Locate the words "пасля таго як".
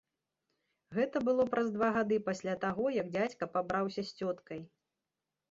2.31-3.13